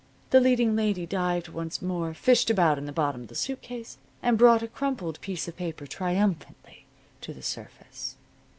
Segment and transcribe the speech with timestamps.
[0.31, 3.99] The leading lady dived once more, fished about in the bottom of the suit case
[4.23, 6.85] and brought a crumpled piece of paper triumphantly
[7.21, 8.15] to the surface.